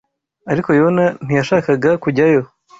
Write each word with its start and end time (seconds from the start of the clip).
Ariko 0.51 0.69
Yona 0.79 1.05
ntiyashakaga 1.25 1.91
kujyayo 2.03 2.41